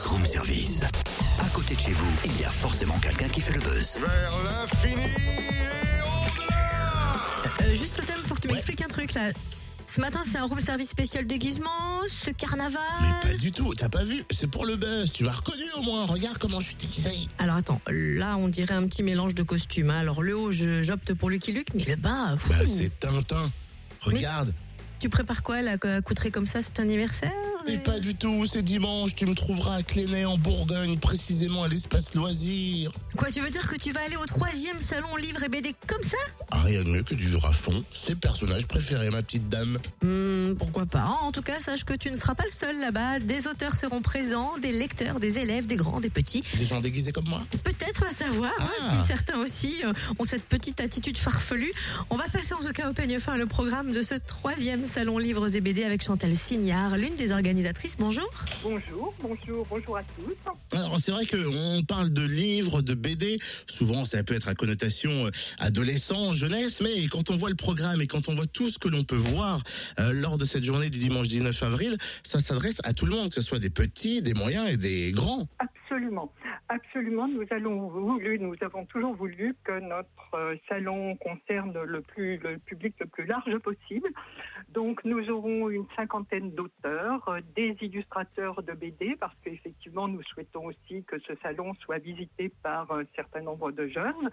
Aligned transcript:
Buzz 0.00 0.06
Room 0.12 0.24
Service. 0.24 0.80
À 1.40 1.48
côté 1.52 1.74
de 1.74 1.80
chez 1.80 1.92
vous, 1.92 2.06
il 2.24 2.40
y 2.40 2.44
a 2.44 2.50
forcément 2.50 2.98
quelqu'un 3.00 3.28
qui 3.28 3.42
fait 3.42 3.52
le 3.52 3.60
buzz. 3.60 3.98
Vers 4.00 4.32
l'infini 4.44 5.02
et 5.02 6.00
au-delà 6.02 7.16
Euh, 7.60 7.74
juste 7.74 7.96
Totem, 7.96 8.16
faut 8.24 8.34
que 8.34 8.40
tu 8.40 8.48
m'expliques 8.48 8.80
un 8.82 8.88
truc 8.88 9.12
là. 9.12 9.30
Ce 9.86 10.00
matin, 10.00 10.22
c'est 10.24 10.38
un 10.38 10.44
room 10.44 10.58
service 10.58 10.88
spécial 10.88 11.26
déguisement, 11.26 12.00
ce 12.08 12.30
carnaval. 12.30 12.80
Mais 13.02 13.30
pas 13.32 13.36
du 13.36 13.52
tout, 13.52 13.74
t'as 13.74 13.90
pas 13.90 14.02
vu 14.04 14.24
C'est 14.30 14.50
pour 14.50 14.64
le 14.64 14.76
buzz, 14.76 15.12
tu 15.12 15.24
m'as 15.24 15.32
reconnu 15.32 15.64
au 15.76 15.82
moins, 15.82 16.06
regarde 16.06 16.38
comment 16.38 16.60
je 16.60 16.66
suis 16.68 16.76
déguisé. 16.76 17.10
Alors 17.38 17.56
attends, 17.56 17.80
là 17.88 18.36
on 18.38 18.48
dirait 18.48 18.74
un 18.74 18.86
petit 18.86 19.02
mélange 19.02 19.34
de 19.34 19.42
costumes. 19.42 19.90
hein. 19.90 19.98
Alors 20.00 20.22
le 20.22 20.34
haut, 20.34 20.50
je- 20.50 20.80
j'opte 20.82 21.12
pour 21.12 21.28
Lucky 21.28 21.52
Luke, 21.52 21.74
mais 21.74 21.84
le 21.84 21.96
bas, 21.96 22.36
fou. 22.38 22.48
Bah 22.50 22.64
c'est 22.64 22.98
Tintin. 23.00 23.50
Regarde. 24.00 24.54
tu 24.98 25.10
prépares 25.10 25.42
quoi 25.42 25.60
là, 25.60 25.72
à 25.82 26.00
coûterait 26.00 26.30
comme 26.30 26.46
ça 26.46 26.62
cet 26.62 26.80
anniversaire? 26.80 27.32
Mais 27.66 27.78
pas 27.78 28.00
du 28.00 28.14
tout, 28.14 28.46
c'est 28.46 28.62
dimanche, 28.62 29.14
tu 29.14 29.26
me 29.26 29.34
trouveras 29.34 29.76
à 29.76 29.82
Clénay 29.82 30.24
en 30.24 30.36
Bourgogne, 30.38 30.98
précisément 30.98 31.62
à 31.64 31.68
l'espace 31.68 32.14
loisir. 32.14 32.90
Quoi, 33.16 33.28
tu 33.30 33.40
veux 33.40 33.50
dire 33.50 33.68
que 33.68 33.76
tu 33.76 33.92
vas 33.92 34.00
aller 34.02 34.16
au 34.16 34.24
troisième 34.26 34.80
salon 34.80 35.14
livre 35.16 35.42
et 35.42 35.48
BD 35.48 35.74
comme 35.86 36.02
ça? 36.02 36.16
Ah, 36.50 36.62
rien 36.62 36.82
de 36.82 36.88
mieux 36.88 37.02
que 37.02 37.14
du 37.14 37.26
vivre 37.26 37.46
à 37.46 37.52
fond, 37.52 37.84
c'est 37.92 38.12
le 38.12 38.16
personnage 38.18 38.66
préféré, 38.66 39.10
ma 39.10 39.22
petite 39.22 39.48
dame. 39.48 39.78
Hmm, 40.02 40.54
Pourquoi 40.56 40.86
pas 40.86 41.04
En 41.22 41.30
tout 41.32 41.42
cas, 41.42 41.60
sache 41.60 41.84
que 41.84 41.94
tu 41.94 42.10
ne 42.10 42.16
seras 42.16 42.34
pas 42.34 42.44
le 42.44 42.50
seul 42.50 42.80
là-bas. 42.80 43.20
Des 43.20 43.46
auteurs 43.46 43.76
seront 43.76 44.00
présents, 44.00 44.52
des 44.60 44.72
lecteurs, 44.72 45.20
des 45.20 45.38
élèves, 45.38 45.66
des 45.66 45.76
grands, 45.76 46.00
des 46.00 46.10
petits. 46.10 46.42
Des 46.56 46.64
gens 46.64 46.80
déguisés 46.80 47.12
comme 47.12 47.28
moi? 47.28 47.42
Peut-être 47.62 48.04
à 48.06 48.10
savoir 48.10 48.52
hein, 48.58 48.68
Ah. 48.80 48.96
si 49.00 49.06
certains 49.06 49.38
aussi 49.38 49.76
euh, 49.84 49.92
ont 50.18 50.24
cette 50.24 50.44
petite 50.44 50.80
attitude 50.80 51.18
farfelue. 51.18 51.72
On 52.08 52.16
va 52.16 52.24
passer 52.28 52.54
en 52.54 52.58
tout 52.60 52.72
cas 52.72 52.88
au 52.90 52.92
peigne 52.94 53.18
fin 53.20 53.36
le 53.36 53.46
programme 53.46 53.92
de 53.92 54.02
ce 54.02 54.14
troisième 54.14 54.86
salon 54.86 55.18
livres 55.18 55.54
et 55.54 55.60
BD 55.60 55.84
avec 55.84 56.02
Chantal 56.02 56.34
Signard, 56.34 56.96
l'une 56.96 57.14
des 57.16 57.30
organisatrices. 57.32 57.49
Bonjour. 57.98 58.30
Bonjour, 58.62 59.12
bonjour, 59.20 59.66
bonjour 59.68 59.96
à 59.96 60.02
tous. 60.04 60.36
Alors 60.72 61.00
c'est 61.00 61.10
vrai 61.10 61.26
qu'on 61.26 61.82
parle 61.82 62.10
de 62.10 62.22
livres, 62.22 62.80
de 62.80 62.94
BD, 62.94 63.40
souvent 63.66 64.04
ça 64.04 64.22
peut 64.22 64.34
être 64.34 64.48
à 64.48 64.54
connotation 64.54 65.26
euh, 65.26 65.30
adolescent, 65.58 66.32
jeunesse, 66.32 66.80
mais 66.80 67.08
quand 67.08 67.28
on 67.30 67.36
voit 67.36 67.50
le 67.50 67.56
programme 67.56 68.00
et 68.00 68.06
quand 68.06 68.28
on 68.28 68.34
voit 68.34 68.46
tout 68.46 68.68
ce 68.68 68.78
que 68.78 68.88
l'on 68.88 69.02
peut 69.02 69.16
voir 69.16 69.62
euh, 69.98 70.12
lors 70.12 70.38
de 70.38 70.44
cette 70.44 70.62
journée 70.62 70.90
du 70.90 70.98
dimanche 70.98 71.26
19 71.26 71.60
avril, 71.64 71.98
ça 72.22 72.38
s'adresse 72.38 72.80
à 72.84 72.92
tout 72.92 73.06
le 73.06 73.16
monde, 73.16 73.30
que 73.30 73.34
ce 73.34 73.42
soit 73.42 73.58
des 73.58 73.70
petits, 73.70 74.22
des 74.22 74.34
moyens 74.34 74.68
et 74.68 74.76
des 74.76 75.10
grands. 75.10 75.48
Absolument, 75.58 76.32
absolument. 76.70 77.28
Nous 77.28 77.44
avons 77.52 78.86
toujours 78.86 79.14
voulu 79.14 79.54
que 79.64 79.78
notre 79.80 80.34
euh, 80.34 80.56
salon 80.68 81.16
concerne 81.16 81.82
le 81.82 82.00
plus 82.00 82.38
le 82.38 82.58
public 82.58 82.94
le 83.00 83.06
plus 83.06 83.26
large 83.26 83.58
possible. 83.58 84.08
Donc 84.68 85.04
nous 85.04 85.28
aurons 85.30 85.68
une 85.68 85.86
cinquantaine 85.96 86.52
d'auteurs, 86.52 87.28
euh, 87.28 87.40
des 87.56 87.76
illustrateurs 87.80 88.62
de 88.62 88.72
BD, 88.72 89.16
parce 89.16 89.34
qu'effectivement 89.42 90.06
nous 90.06 90.22
souhaitons 90.22 90.66
aussi 90.66 91.04
que 91.04 91.18
ce 91.18 91.34
salon 91.42 91.74
soit 91.74 91.98
visité 91.98 92.50
par 92.62 92.90
un 92.92 93.04
certain 93.16 93.42
nombre 93.42 93.72
de 93.72 93.88
jeunes. 93.88 94.30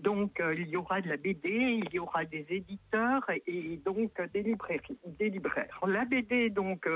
Donc 0.00 0.40
euh, 0.40 0.54
il 0.54 0.68
y 0.68 0.76
aura 0.76 1.00
de 1.00 1.08
la 1.08 1.16
BD, 1.16 1.50
il 1.84 1.94
y 1.94 1.98
aura 1.98 2.24
des 2.24 2.44
éditeurs 2.50 3.24
et 3.46 3.80
donc 3.84 4.10
des 4.32 4.42
des 4.42 5.30
libraires. 5.30 5.80
La 5.86 6.04
BD, 6.04 6.50
donc 6.50 6.88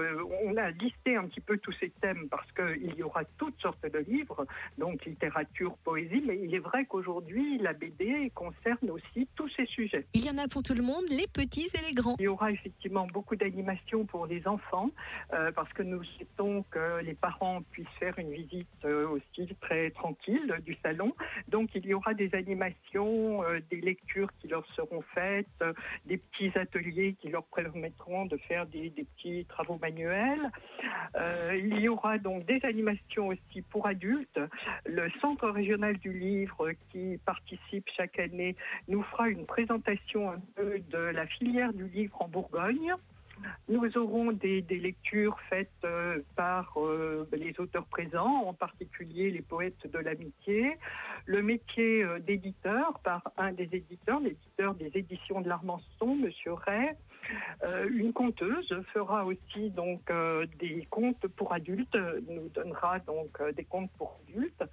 on 0.45 0.57
a 0.57 0.71
listé 0.71 1.17
un 1.17 1.27
petit 1.27 1.41
peu 1.41 1.59
tous 1.59 1.73
ces 1.81 1.91
thèmes 2.01 2.29
parce 2.29 2.51
qu'il 2.53 2.95
y 2.97 3.03
aura 3.03 3.25
toutes 3.39 3.59
sortes 3.61 3.87
de 3.87 3.99
livres, 3.99 4.47
donc 4.81 5.05
littérature, 5.05 5.77
poésie, 5.85 6.23
mais 6.27 6.39
il 6.43 6.55
est 6.55 6.59
vrai 6.59 6.87
qu'aujourd'hui 6.87 7.59
la 7.59 7.75
BD 7.75 8.33
concerne 8.35 8.91
aussi 8.91 9.29
tous 9.37 9.49
ces 9.51 9.67
sujets. 9.67 10.07
Il 10.15 10.25
y 10.25 10.31
en 10.31 10.39
a 10.39 10.49
pour 10.49 10.63
tout 10.63 10.75
le 10.75 10.83
monde, 10.83 11.05
les 11.11 11.27
petits 11.29 11.69
et 11.75 11.87
les 11.87 11.93
grands. 11.93 12.17
Il 12.19 12.25
y 12.25 12.29
aura 12.29 12.51
effectivement 12.51 13.07
beaucoup 13.07 13.37
d'animations 13.37 14.07
pour 14.07 14.27
les 14.27 14.49
enfants 14.49 14.91
euh, 15.35 15.53
parce 15.53 15.71
que 15.75 15.83
nous 15.83 16.03
souhaitons 16.03 16.65
que 16.71 17.03
les 17.03 17.15
parents 17.15 17.61
puissent 17.71 17.99
faire 17.99 18.19
une 18.19 18.33
visite 18.33 18.67
euh, 18.87 19.07
aussi 19.09 19.55
très 19.61 19.91
tranquille 19.91 20.55
du 20.65 20.77
salon. 20.83 21.15
Donc 21.49 21.75
il 21.75 21.85
y 21.85 21.93
aura 21.93 22.15
des 22.15 22.35
animations, 22.35 23.45
euh, 23.45 23.61
des 23.71 23.83
lectures 23.83 24.31
qui 24.41 24.49
leur 24.49 24.65
seront 24.75 25.03
faites, 25.15 25.47
des 26.07 26.17
petits 26.17 26.57
ateliers 26.59 27.17
qui 27.21 27.29
leur 27.29 27.45
permettront 27.45 28.25
de 28.25 28.39
faire 28.39 28.67
des, 28.67 28.89
des 28.89 29.05
petits 29.05 29.45
travaux 29.45 29.79
manuels. 29.81 30.51
Il 31.53 31.79
y 31.81 31.89
aura 31.89 32.17
donc 32.19 32.47
des 32.47 32.61
animations 32.65 33.29
aussi 33.29 33.63
pour 33.71 33.87
adultes. 33.87 34.41
Le 34.87 35.11
Centre 35.21 35.49
régional 35.49 35.97
du 35.99 36.13
livre 36.13 36.73
qui 36.91 37.19
participe 37.25 37.89
chaque 37.97 38.19
année 38.19 38.57
nous 38.89 39.03
fera 39.03 39.29
une 39.29 39.47
présentation 39.47 40.31
un 40.31 40.41
peu 40.55 40.81
de 40.91 40.99
la 40.99 41.27
filière 41.27 41.73
du 41.73 41.89
livre 41.89 42.21
en 42.21 42.29
Bourgogne. 42.29 42.95
Nous 43.69 43.97
aurons 43.97 44.33
des, 44.33 44.63
lectures 44.63 45.39
faites 45.49 45.71
euh, 45.85 46.21
par 46.37 46.73
euh, 46.77 47.29
les 47.33 47.59
auteurs 47.61 47.87
présents, 47.87 48.45
en 48.47 48.53
particulier 48.53 49.31
les 49.31 49.43
poètes 49.43 49.87
de 49.87 49.99
l'amitié, 49.99 50.77
le 51.27 51.43
métier 51.43 52.03
euh, 52.03 52.19
d'éditeur 52.19 52.99
par 53.05 53.23
un 53.37 53.53
des 53.53 53.69
éditeurs, 53.73 54.21
l'éditeur 54.21 54.75
des 54.75 54.91
éditions 54.95 55.41
de 55.41 55.49
l'Armançon, 55.49 56.17
Monsieur 56.17 56.55
Ray. 56.55 56.91
Une 57.91 58.13
conteuse 58.13 58.75
fera 58.93 59.25
aussi 59.25 59.71
donc 59.71 60.11
des 60.59 60.87
contes 60.91 61.29
pour 61.29 61.53
adultes, 61.53 61.97
nous 62.29 62.49
donnera 62.49 62.99
donc 63.01 63.41
des 63.55 63.65
contes 63.65 63.91
pour 63.99 64.19
adultes. 64.27 64.65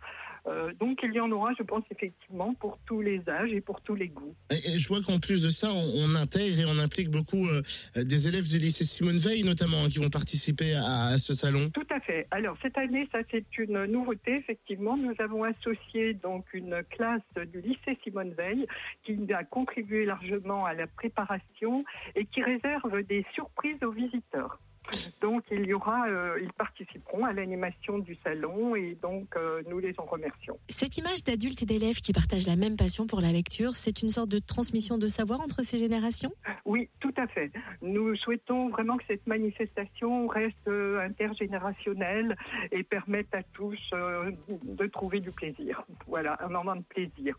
Euh, 0.48 0.72
donc 0.80 1.00
il 1.04 1.14
y 1.14 1.20
en 1.20 1.32
aura, 1.32 1.52
je 1.58 1.64
pense 1.64 1.84
effectivement, 1.92 2.54
pour 2.54 2.78
tous 2.86 3.02
les 3.02 3.22
âges 3.28 3.52
et 3.52 3.62
pour 3.62 3.82
tous 3.82 3.96
les 3.96 4.08
goûts. 4.08 4.36
Et, 4.50 4.72
et 4.72 4.78
je 4.78 4.88
vois 4.88 5.02
qu'en 5.02 5.20
plus 5.20 5.44
de 5.44 5.50
ça, 5.50 5.74
on, 5.74 5.92
on 5.96 6.16
intègre 6.16 6.60
et 6.60 6.66
on 6.66 6.78
implique 6.80 7.10
beaucoup 7.10 7.46
euh, 7.48 7.62
des 7.96 8.28
élèves 8.28 8.48
du 8.48 8.58
lycée 8.58 8.84
Simone 8.84 9.18
Veil 9.18 9.44
notamment 9.44 9.84
hein, 9.84 9.90
qui 9.90 10.00
vont 10.00 10.10
participer 10.10 10.74
à, 10.76 11.08
à 11.08 11.18
ce 11.18 11.34
salon. 11.34 11.70
Tout 11.72 11.88
à 11.90 12.00
fait. 12.00 12.28
Alors 12.32 12.58
cette 12.62 12.78
année, 12.78 13.08
ça 13.12 13.20
c'est 13.32 13.58
une 13.58 13.86
nouveauté 13.86 14.36
effectivement. 14.36 14.98
Nous 14.98 15.16
avons 15.20 15.44
associé 15.44 16.14
donc 16.14 16.46
une 16.54 16.82
classe 16.90 17.22
du 17.54 17.62
lycée 17.62 17.98
Simone 18.04 18.34
Veil 18.38 18.66
qui 19.04 19.18
a 19.34 19.44
contribué 19.44 20.06
largement 20.06 20.66
à 20.66 20.74
la 20.74 20.88
préparation 20.88 21.84
et 22.16 22.26
qui 22.26 22.42
réserve 22.42 23.04
des 23.04 23.26
surprises 23.34 23.82
aux 23.84 23.92
visiteurs. 23.92 24.60
Donc 25.22 25.44
il 25.52 25.66
y 25.66 25.74
aura, 25.74 26.08
euh, 26.08 26.40
ils 26.42 26.54
participeront 26.54 27.26
à 27.26 27.34
l'animation 27.34 28.00
du 28.00 28.16
salon 28.24 28.76
et 28.76 28.98
donc 29.02 29.36
euh, 29.36 29.62
nous 29.70 29.80
les 29.80 29.94
en 29.98 30.06
remercions. 30.06 30.58
Cette 30.70 30.98
image 30.98 31.24
d'adultes 31.24 31.64
et 31.64 31.66
d'élèves 31.66 32.00
qui 32.00 32.14
partagent 32.14 32.48
la 32.48 32.56
même 32.56 32.78
passion 32.78 33.08
pour 33.08 33.22
la 33.22 33.32
lecture, 33.32 33.76
c'est 33.76 34.02
une 34.02 34.10
sorte 34.10 34.30
de 34.30 34.40
transmission 34.40 34.98
de 34.98 35.08
savoir 35.08 35.42
entre 35.42 35.64
ces 35.64 35.78
générations? 35.78 36.32
Oui, 36.66 36.90
tout 37.00 37.14
à 37.18 37.28
fait. 37.28 37.52
Nous 37.82 38.16
souhaitons 38.16 38.70
vraiment 38.70 38.98
que 38.98 39.04
cette 39.08 39.26
manifestation 39.28 40.28
reste 40.28 40.68
euh, 40.68 41.00
intergénérationnelle 41.00 42.36
et 42.72 42.84
permette 42.84 43.34
à 43.34 43.44
tous 43.44 43.80
euh, 43.94 44.32
de 44.48 44.86
trouver 44.88 45.20
du 45.20 45.32
plaisir. 45.32 45.84
Voilà, 46.08 46.38
un 46.42 46.50
moment 46.50 46.76
de 46.76 46.84
plaisir. 46.84 47.38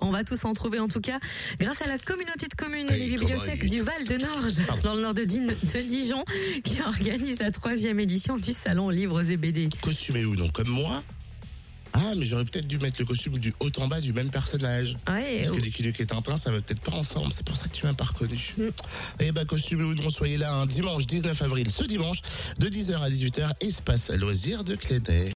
On 0.00 0.10
va 0.10 0.24
tous 0.24 0.44
en 0.44 0.54
trouver 0.54 0.78
en 0.78 0.88
tout 0.88 1.00
cas 1.00 1.18
grâce 1.58 1.82
à 1.82 1.88
la 1.88 1.98
communauté 1.98 2.46
de 2.48 2.54
communes 2.54 2.90
et 2.90 2.96
les 2.96 3.10
bibliothèques 3.10 3.66
du 3.66 3.82
Val 3.82 4.04
de 4.04 4.16
Norge, 4.16 4.82
dans 4.82 4.94
le 4.94 5.02
nord 5.02 5.14
de, 5.14 5.24
Dijon, 5.24 6.24
qui 6.64 6.80
organise 6.82 7.38
la 7.40 7.50
troisième 7.50 8.00
édition 8.00 8.36
du 8.36 8.52
salon 8.52 8.88
Livres 8.88 9.28
et 9.30 9.36
BD. 9.36 9.68
Costumé 9.80 10.24
ou 10.24 10.36
non, 10.36 10.48
comme 10.48 10.68
moi 10.68 11.02
Ah, 11.92 12.14
mais 12.16 12.24
j'aurais 12.24 12.44
peut-être 12.44 12.66
dû 12.66 12.78
mettre 12.78 13.00
le 13.00 13.06
costume 13.06 13.38
du 13.38 13.52
haut 13.60 13.70
en 13.78 13.88
bas 13.88 14.00
du 14.00 14.12
même 14.12 14.30
personnage. 14.30 14.96
Ouais, 15.08 15.42
Parce 15.42 15.56
que 15.56 15.62
les 15.62 15.70
Luke 15.70 16.00
et 16.00 16.06
Tintin, 16.06 16.36
ça 16.36 16.50
va 16.50 16.60
peut-être 16.60 16.82
pas 16.82 16.96
ensemble. 16.96 17.32
C'est 17.32 17.44
pour 17.44 17.56
ça 17.56 17.68
que 17.68 17.74
tu 17.74 17.84
m'as 17.86 17.92
pas 17.92 18.04
reconnu. 18.04 18.54
Mm. 18.56 18.62
Eh 19.20 19.32
ben, 19.32 19.44
costume 19.44 19.82
ou 19.82 19.94
non, 19.94 20.08
soyez 20.08 20.38
là 20.38 20.54
un 20.54 20.66
dimanche 20.66 21.06
19 21.06 21.42
avril, 21.42 21.70
ce 21.70 21.84
dimanche, 21.84 22.20
de 22.58 22.68
10h 22.68 22.96
à 22.96 23.10
18h, 23.10 23.50
espace 23.60 24.10
loisirs 24.10 24.64
de 24.64 24.76
Clédet. 24.76 25.28